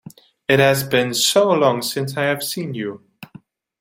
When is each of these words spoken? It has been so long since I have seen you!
It 0.47 0.57
has 0.59 0.83
been 0.83 1.13
so 1.13 1.51
long 1.51 1.83
since 1.83 2.17
I 2.17 2.23
have 2.23 2.41
seen 2.41 2.73
you! 2.73 3.03